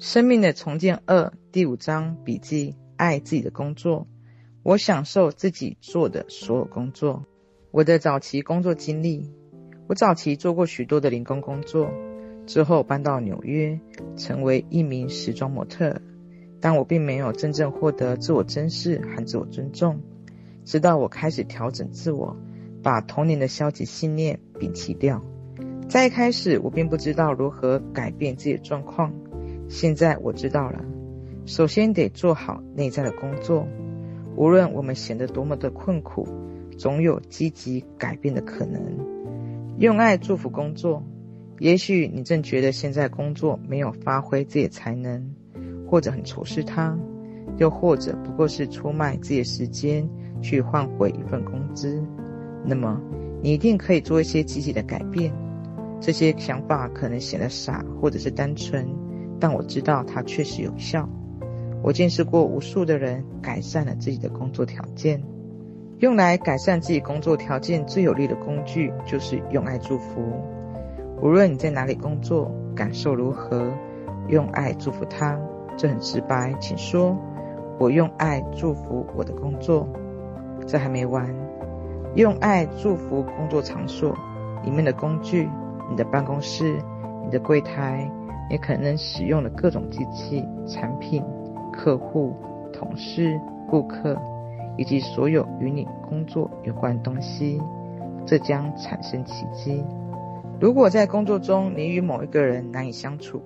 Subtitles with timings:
[0.00, 4.06] 生命的重建二第五章笔记：爱自己的工作。
[4.62, 7.24] 我享受自己做的所有工作。
[7.72, 9.28] 我的早期工作经历：
[9.88, 11.90] 我早期做过许多的零工工作，
[12.46, 13.80] 之后搬到纽约，
[14.16, 16.00] 成为一名时装模特。
[16.60, 20.00] 但我并没有真正获得自我珍视和自我尊重。
[20.64, 22.36] 直到我开始调整自我，
[22.84, 25.24] 把童年的消极信念摒弃掉。
[25.88, 29.12] 在一开始，我并不知道如何改变自己的状况。
[29.68, 30.84] 现在我知道了，
[31.46, 33.68] 首先得做好内在的工作。
[34.36, 36.26] 无论我们显得多么的困苦，
[36.76, 38.82] 总有积极改变的可能。
[39.78, 41.02] 用爱祝福工作。
[41.58, 45.34] 也许你正觉得现在工作没有发挥自己的才能，
[45.88, 46.96] 或者很仇视它，
[47.56, 50.08] 又或者不过是出卖自己的时间
[50.40, 52.00] 去换回一份工资。
[52.64, 53.00] 那么，
[53.42, 55.32] 你一定可以做一些积极的改变。
[56.00, 58.86] 这些想法可能显得傻，或者是单纯。
[59.40, 61.08] 但我知道它确实有效。
[61.82, 65.22] 我见识过无数的人改善了自己的工作条件。
[66.00, 70.22] 用来改善自己工作条件最有力的工具就是用爱祝福。
[71.20, 73.72] 无论你在哪里工作，感受如何，
[74.28, 75.38] 用爱祝福他。
[75.76, 77.16] 这很直白，请说
[77.78, 79.88] ：“我用爱祝福我的工作。”
[80.66, 81.34] 这还没完，
[82.14, 84.16] 用爱祝福工作场所
[84.64, 85.48] 里面的工具，
[85.90, 86.76] 你的办公室，
[87.24, 88.10] 你的柜台。
[88.50, 91.22] 也可能使用的各种机器、产品、
[91.72, 92.34] 客户、
[92.72, 94.16] 同事、顾客，
[94.76, 97.60] 以及所有与你工作有关的东西，
[98.26, 99.84] 这将产生奇迹。
[100.60, 103.42] 如果在工作中你与某一个人难以相处，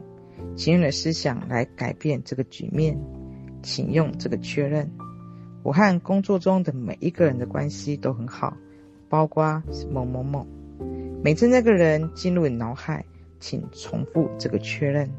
[0.57, 2.99] 请用你的思想来改变这个局面。
[3.63, 4.91] 请用这个确认：
[5.63, 8.57] 我和工作中的每一个人的关系都很好，
[9.09, 10.47] 包括某某某。
[11.23, 13.05] 每次那个人进入你脑海。
[13.43, 15.11] 请重复这个确认，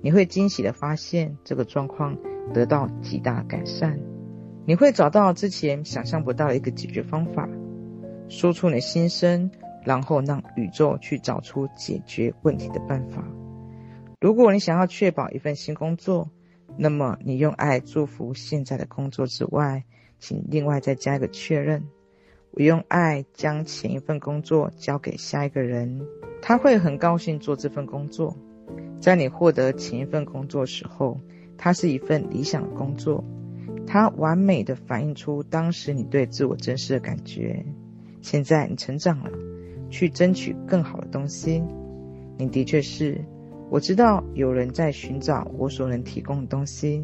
[0.00, 2.16] 你会惊喜地发现这个状况
[2.54, 4.00] 得到极大改善。
[4.64, 7.48] 你会找到之前想象不到的一个解决方法，
[8.28, 9.50] 说出你的心声，
[9.84, 13.22] 然后让宇宙去找出解决问题的办法。
[14.20, 16.30] 如果你想要确保一份新工作，
[16.76, 19.84] 那么你用爱祝福现在的工作之外，
[20.18, 21.84] 请另外再加一个确认。
[22.52, 26.00] 我用爱将前一份工作交给下一个人。
[26.40, 28.36] 他会很高兴做这份工作。
[29.00, 31.20] 在你获得前一份工作时候，
[31.56, 33.24] 它是一份理想的工作，
[33.86, 37.64] 它完美的反映出当时你对自我真实的感觉。
[38.22, 39.30] 现在你成长了，
[39.90, 41.62] 去争取更好的东西。
[42.36, 43.24] 你的确是，
[43.70, 47.02] 我知道有人在寻找我所能提供的东西。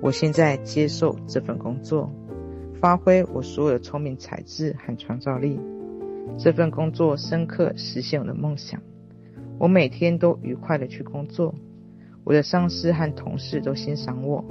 [0.00, 2.12] 我现在接受这份工作，
[2.80, 5.60] 发挥我所有的聪明才智和创造力。
[6.38, 8.80] 这份工作深刻实现我的梦想。
[9.58, 11.54] 我每天都愉快的去工作，
[12.24, 14.42] 我的上司和同事都欣赏我。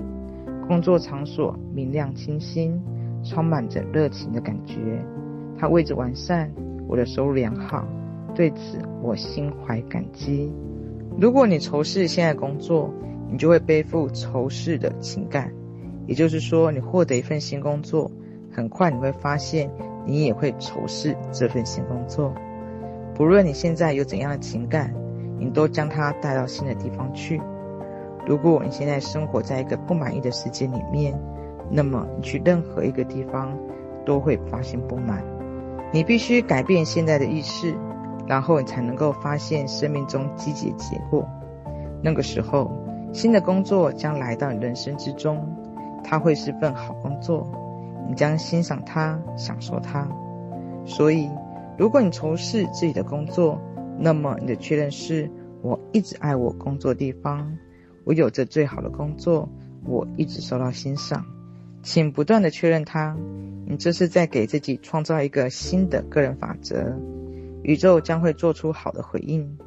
[0.67, 2.79] 工作场所明亮清新，
[3.23, 5.03] 充满着热情的感觉。
[5.57, 6.51] 它位置完善，
[6.87, 7.87] 我的收入良好，
[8.35, 10.51] 对此我心怀感激。
[11.19, 12.93] 如果你仇视现在工作，
[13.31, 15.51] 你就会背负仇视的情感。
[16.09, 18.09] 也就是说，你获得一份新工作，
[18.51, 19.69] 很快你会发现。
[20.05, 22.33] 你也会仇视这份新工作，
[23.13, 24.91] 不论你现在有怎样的情感，
[25.37, 27.39] 你都将它带到新的地方去。
[28.25, 31.13] 如果你现在生活在一个不满意的世界里面，
[31.69, 33.55] 那么你去任何一个地方
[34.03, 35.23] 都会发现不满。
[35.91, 37.75] 你必须改变现在的意识，
[38.25, 41.27] 然后你才能够发现生命中积极的结果。
[42.01, 42.71] 那个时候，
[43.13, 45.45] 新的工作将来到你人生之中，
[46.03, 47.51] 它会是份好工作。
[48.07, 50.07] 你将欣赏它，享受它。
[50.85, 51.29] 所以，
[51.77, 53.61] 如果你仇视自己的工作，
[53.99, 55.29] 那么你的确认是：
[55.61, 57.57] 我一直爱我工作的地方，
[58.05, 59.47] 我有着最好的工作，
[59.85, 61.25] 我一直受到欣赏。
[61.83, 63.15] 请不断地确认它。
[63.67, 66.97] 你这是在给自己创造一个新的个人法则，
[67.61, 69.57] 宇宙将会做出好的回应。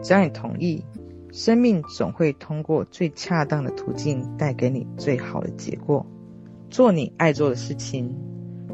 [0.00, 0.84] 只要你同意，
[1.32, 6.06] 生命总会通过最恰当的途径带给你最好的结果。
[6.68, 8.14] 做你爱做的事情。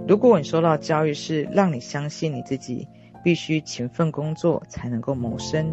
[0.09, 2.89] 如果你受到教育是让你相信你自己
[3.23, 5.73] 必须勤奋工作才能够谋生，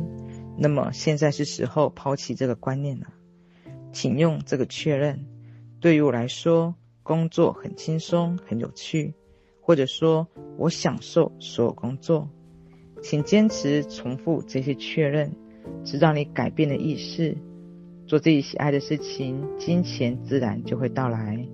[0.60, 3.08] 那么现在是时候抛弃这个观念了。
[3.92, 5.26] 请用这个确认：
[5.80, 9.16] 对于我来说，工作很轻松、很有趣，
[9.60, 10.28] 或者说
[10.58, 12.30] 我享受所有工作。
[13.02, 15.32] 请坚持重复这些确认，
[15.84, 17.38] 直到你改变了意识，
[18.08, 21.48] 做自己喜爱的事情，金钱自然就会到来。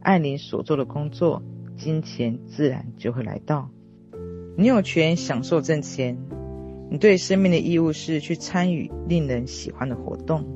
[0.00, 1.42] 爱你所做的工作，
[1.76, 3.70] 金钱自然就会来到。
[4.56, 6.18] 你有权享受挣钱。
[6.88, 10.46] 你对生命的义务是去参与令人喜欢的活动。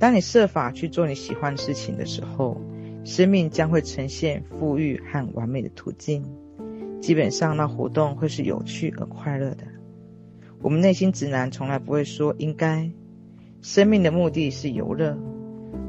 [0.00, 2.60] 当你设法去做你喜欢的事情的时候，
[3.04, 6.24] 生命将会呈现富裕和完美的途径。
[7.00, 9.64] 基本上，那活动会是有趣而快乐的。
[10.64, 12.90] 我们内心直男从来不会说应该。
[13.60, 15.14] 生命的目的是游乐。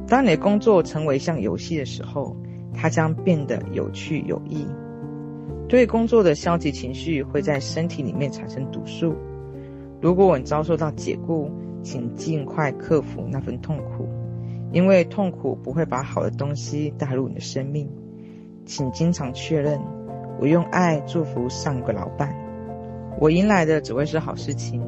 [0.06, 2.36] 当你的工作成为像游戏的时候，
[2.74, 4.68] 它将变得有趣有益。
[5.70, 9.16] 对工作的消极情绪会在身体里面产生毒素。
[10.02, 11.50] 如果你遭受到解雇，
[11.82, 14.10] 请尽快克服那份痛苦，
[14.74, 17.90] 因为痛苦不会把好的东西带入你的生命。
[18.66, 19.80] 请经常确认，
[20.38, 22.36] 我用爱祝福上个老板。
[23.20, 24.82] 我迎来的只会是好事情。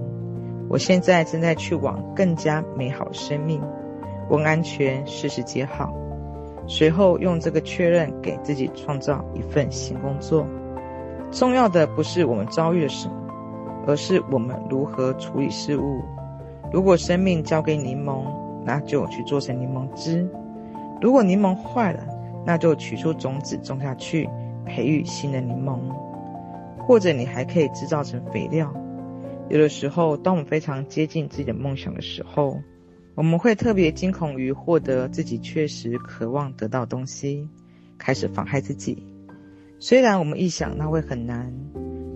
[0.70, 3.62] 我现在正在去往更加美好生命。
[4.30, 5.94] 问安全，事事皆好。
[6.68, 10.46] 随后用这个确认给自己创造一份新工作。
[11.32, 13.16] 重要的不是我们遭遇了什么，
[13.88, 16.02] 而是我们如何处理事物。
[16.74, 18.26] 如果生命交给柠檬，
[18.66, 20.28] 那就去做成柠檬汁；
[21.02, 22.04] 如果柠檬坏了，
[22.46, 24.30] 那就取出种子种下去，
[24.66, 25.80] 培育新的柠檬。
[26.88, 28.74] 或者你还可以制造成肥料。
[29.50, 32.62] 有的时候，当我们非常接近自己的梦想的时候，
[33.14, 37.50] 我们会特别惊恐于获得自己确实渴望得到的东西，
[37.98, 39.06] 开始妨害自己。
[39.80, 41.54] 虽然我们一想那会很难，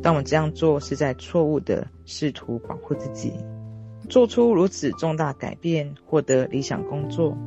[0.01, 3.33] 但我们这样做是在错误的试图保护自己。
[4.09, 7.37] 做出如此重大改变，获得理想工作，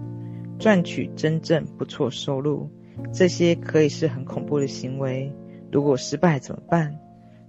[0.59, 2.69] 赚取真正不错收入，
[3.15, 5.33] 这些可以是很恐怖的行为。
[5.73, 6.99] 如果失败怎么办？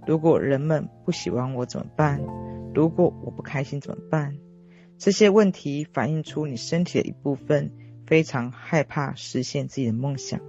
[0.06, 2.22] 如果人们不喜欢我怎么办？
[2.72, 4.36] 如果我不开心怎么办？
[4.98, 7.72] 这些问题反映出你身体的一部分
[8.06, 10.40] 非常害怕实现自己的梦想。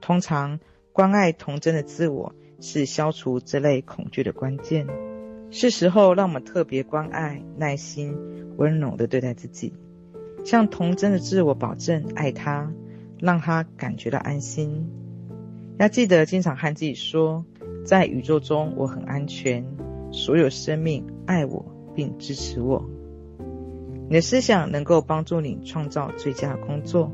[0.00, 0.60] 通常，
[0.92, 4.86] 关爱童真的自我是消除这类恐惧的关键。
[5.50, 8.16] 是时候让我们特别关爱、耐心、
[8.58, 9.72] 温柔地对待自己，
[10.44, 12.70] 向童真的自我保证爱他，
[13.18, 14.90] 让他感觉到安心。
[15.78, 17.46] 要记得经常和自己说。
[17.84, 19.64] 在宇宙中，我很安全。
[20.10, 21.64] 所有生命爱我
[21.94, 22.88] 并支持我。
[24.08, 27.10] 你的思想能够帮助你创造最佳工作。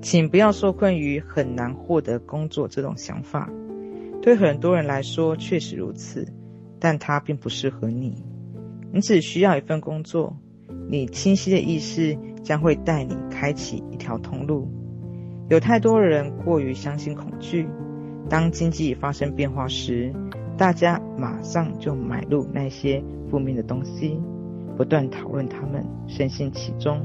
[0.00, 3.50] 请不要受困于很难获得工作这种想法。
[4.20, 6.26] 对很多人来说确实如此，
[6.78, 8.24] 但它并不适合你。
[8.92, 10.36] 你只需要一份工作。
[10.88, 14.68] 你清晰的意识将会带你开启一条通路。
[15.48, 17.66] 有太多人过于相信恐惧。
[18.28, 20.12] 当经济发生变化时，
[20.56, 24.18] 大家马上就买入那些负面的东西，
[24.76, 27.00] 不断讨论它们，深陷其中。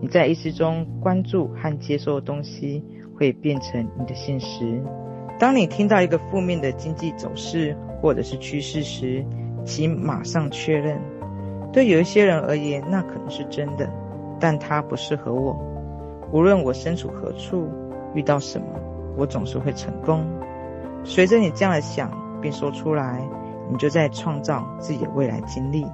[0.00, 2.82] 你在意识中关注和接受的东西
[3.14, 4.82] 会变成你的现实。
[5.38, 9.24] 当你听到一个负面的经济走势或者是趋势时，
[9.64, 10.98] 请马上确认。
[11.72, 13.88] 对有一些人而言，那可能是真的，
[14.38, 15.56] 但它不适合我。
[16.32, 17.68] 无论我身处何处，
[18.14, 18.66] 遇到什么。
[19.16, 20.24] 我总是会成功。
[21.04, 22.10] 随着你这样的想
[22.40, 23.22] 并说出来，
[23.70, 25.86] 你就在创造自己的未来经历。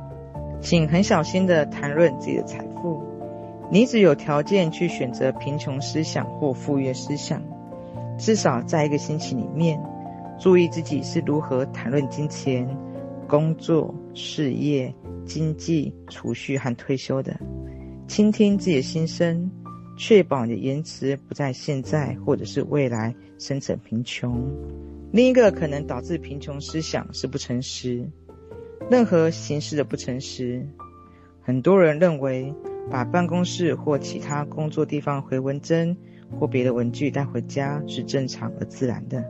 [0.60, 3.02] 请很小心地谈论自己的财富。
[3.70, 7.42] 你只有条件去选择贫穷思想或富裕思想。
[8.18, 9.80] 至少在一个星期里面，
[10.38, 12.68] 注意自己是如何谈论金钱、
[13.28, 14.92] 工作、事业、
[15.24, 17.36] 经济、储蓄和退休的。
[18.08, 19.50] 倾听自己的心声。
[19.98, 24.40] 确保你的言辞不在现在或者是未来生成贫穷。
[25.12, 28.08] 另一个可能导致贫穷思想是不诚实，
[28.88, 30.64] 任何形式的不诚实。
[31.42, 32.54] 很多人认为
[32.90, 35.96] 把办公室或其他工作地方回纹针
[36.38, 39.24] 或别的文具带回家是正常而自然的。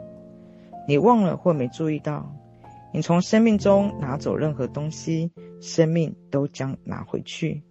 [0.87, 2.31] 你忘了或没注意到，
[2.93, 7.63] 你从生命中拿走任何东西，生命都将拿回去。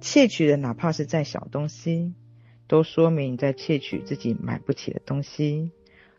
[0.00, 2.14] 窃取的哪怕是再小东西。
[2.68, 5.70] 都说明你在窃取自己买不起的东西，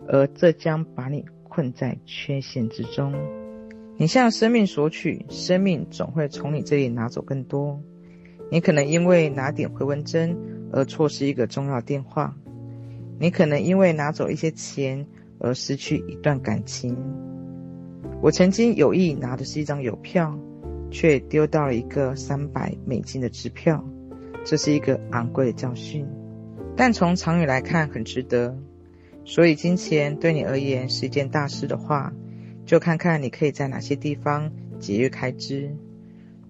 [0.07, 3.13] 而这将把你困在缺陷之中。
[3.97, 7.79] 你向生命索取，生命总会从你这里拿走更多。
[8.49, 10.35] 你可能因为拿点回纹针
[10.71, 12.35] 而错失一个重要电话，
[13.19, 15.05] 你可能因为拿走一些钱
[15.37, 16.97] 而失去一段感情。
[18.21, 20.39] 我曾经有意拿的是一张邮票，
[20.89, 23.85] 却丢到了一个三百美金的支票，
[24.43, 26.07] 这是一个昂贵的教训。
[26.79, 28.57] 但从长远来看，很值得。
[29.25, 32.13] 所以，金钱对你而言是一件大事的话，
[32.65, 35.75] 就看看你可以在哪些地方节约开支。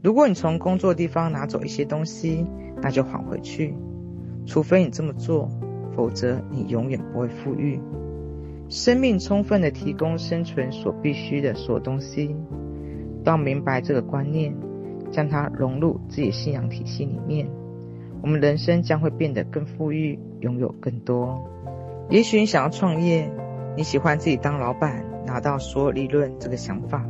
[0.03, 2.45] 如果你从工作地方拿走一些东西，
[2.79, 3.73] 那就还回去。
[4.45, 5.49] 除非你这么做，
[5.95, 7.79] 否则你永远不会富裕。
[8.69, 12.35] 生命充分地提供生存所必须的所有东西。
[13.23, 14.55] 当明白这个观念，
[15.09, 17.49] 将它融入自己信仰体系里面。
[18.21, 21.41] 我们人生将会变得更富裕，拥有更多。
[22.09, 23.31] 也许你想要创业，
[23.77, 27.05] 你喜欢自己当老板，拿到所有利润这个想法。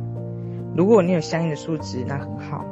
[0.76, 2.64] 如果你有相应的素质，那很好。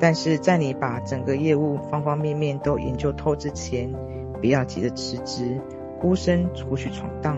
[0.00, 3.92] 但是在你把整个业务方方面面都研究透之前，
[4.40, 5.60] 不要急着辞职，
[6.00, 7.36] 孤身出去闯荡。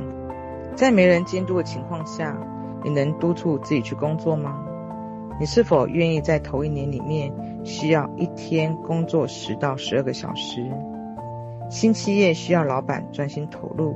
[0.74, 2.38] 在没人监督的情况下，
[2.84, 4.64] 你能督促自己去工作吗？
[5.38, 7.32] 你是否愿意在头一年里面
[7.64, 10.64] 需要一天工作十到十二个小时？
[11.70, 13.94] 新企业需要老板专心投入，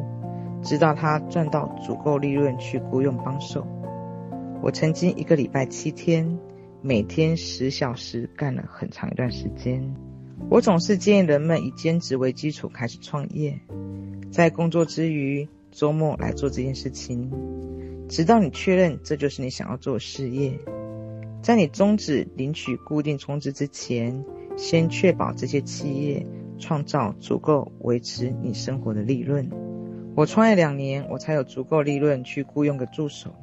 [0.62, 3.66] 直到他赚到足够利润去雇佣帮手。
[4.62, 6.38] 我曾经一个礼拜七天，
[6.83, 9.94] 每天十小时干了很长一段时间。
[10.49, 13.61] 我总是建议人们以兼职为基础开始创业，
[14.30, 17.30] 在工作之余，周末来做这件事情，
[18.09, 20.59] 直到你确认这就是你想要做的事业。
[21.44, 24.24] 在你终止领取固定充值之前，
[24.56, 26.26] 先确保这些企业
[26.58, 29.50] 创造足够维持你生活的利润。
[30.16, 33.34] 我创业两年，我才有足够利润去雇佣个助手，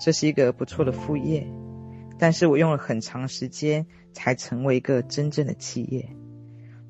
[0.00, 1.46] 这是一个不错的副业。
[2.18, 6.08] 但是我用了很长时间才成为一个真正的企业。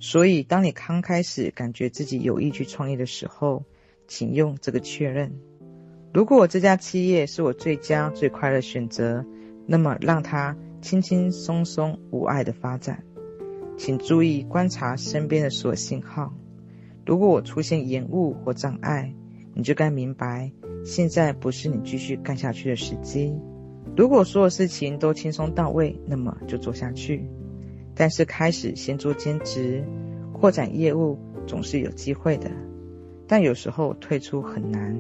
[0.01, 3.65] 所以，当你刚开始感觉自己有意去创业的时候，
[4.09, 5.35] 请用这个确认：
[6.15, 9.23] 如果这家企业是我最佳、最快乐的选择。
[9.67, 13.03] 那么，让它轻轻松松、无碍的发展。
[13.77, 16.33] 请注意观察身边的所有信号。
[17.05, 19.15] 如果我出现延误或障碍，
[19.55, 20.51] 你就该明白，
[20.85, 23.35] 现在不是你继续干下去的时机。
[23.97, 27.29] 如果所有事情都轻松到位，那么就做下去。
[27.95, 29.85] 但是，开始先做兼职，
[30.33, 32.51] 扩展业务总是有机会的。
[33.27, 34.97] 但有时候退出很难。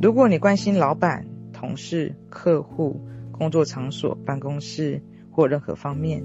[0.00, 3.00] 如果你关心老板、同事、客户，
[3.36, 6.22] 工作场所、办公室或任何方面，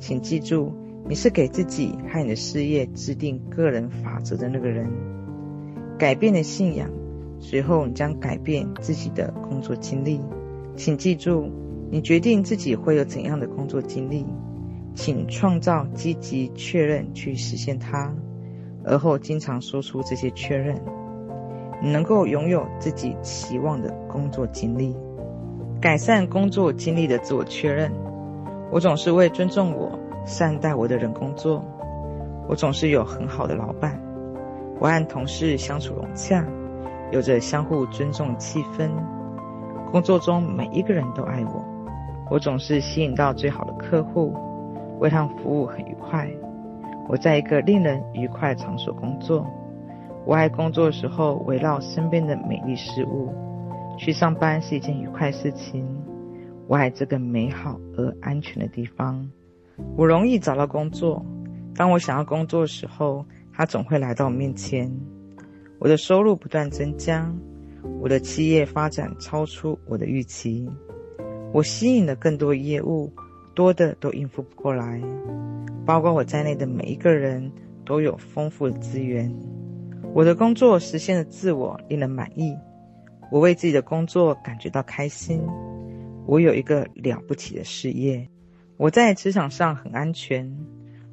[0.00, 0.72] 请记住，
[1.06, 4.90] 你是给自己和你的事业制定个人法则的那个人。
[5.98, 6.90] 改变了信仰，
[7.40, 10.20] 随后你将改变自己的工作经历。
[10.76, 11.50] 请记住，
[11.90, 14.24] 你决定自己会有怎样的工作经历，
[14.94, 18.14] 请创造积极确认去实现它，
[18.82, 20.80] 而后经常说出这些确认。
[21.82, 24.96] 你能够拥有自己期望的工作经历。
[25.78, 27.92] 改善工作经历的自我确认。
[28.70, 31.62] 我总是为尊重我、善待我的人工作。
[32.48, 34.00] 我总是有很好的老板。
[34.80, 36.44] 我和同事相处融洽，
[37.12, 38.90] 有着相互尊重的气氛。
[39.92, 41.62] 工作中每一个人都爱我。
[42.30, 44.34] 我总是吸引到最好的客户，
[44.98, 46.28] 为他们服务很愉快。
[47.08, 49.46] 我在一个令人愉快的场所工作。
[50.24, 53.32] 我爱工作的时候围绕身边的美丽事物。
[53.96, 55.86] 去上班是一件愉快事情。
[56.68, 59.28] 我爱这个美好而安全的地方。
[59.96, 61.24] 我容易找到工作。
[61.74, 64.90] 当我想要工作的时候，它总会来到我面前。
[65.78, 67.32] 我的收入不断增加。
[68.00, 70.68] 我的企业发展超出我的预期。
[71.52, 73.12] 我吸引了更多业务，
[73.54, 75.00] 多的都应付不过来。
[75.84, 77.52] 包括我在内的每一个人
[77.84, 79.32] 都有丰富的资源。
[80.12, 82.56] 我的工作实现了自我，令人满意。
[83.30, 85.42] 我为自己的工作感觉到开心。
[86.26, 88.28] 我有一个了不起的事业。
[88.76, 90.56] 我在职场上很安全。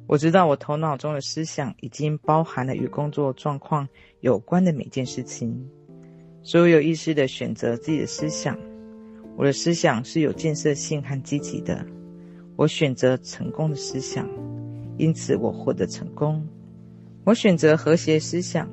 [0.06, 3.88] 我知道我头脑中的思想已经包含了与工作状况
[4.20, 5.66] 有关的每件事情。
[6.42, 8.58] 所以我有意识地选择自己的思想。
[9.36, 11.84] 我的思想是有建设性和积极的。
[12.56, 14.28] 我选择成功的思想，
[14.98, 16.46] 因此我获得成功。
[17.24, 18.68] 我选择和谐思想，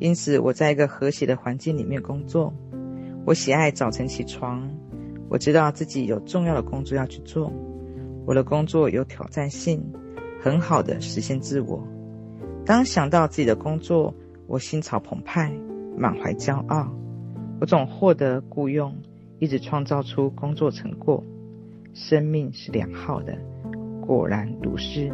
[0.00, 2.52] 因此我在一个和谐的环境里面工作。
[3.24, 4.68] 我喜爱早晨起床，
[5.28, 7.52] 我知道自己有重要的工作要去做。
[8.26, 9.80] 我的工作有挑战性，
[10.40, 11.86] 很好的实现自我。
[12.66, 14.12] 当想到自己的工作，
[14.48, 15.52] 我心潮澎湃，
[15.96, 16.92] 满怀骄傲。
[17.60, 18.92] 我总获得雇佣，
[19.38, 21.22] 一直创造出工作成果。
[21.94, 23.38] 生命是良好的，
[24.04, 25.12] 果然如是。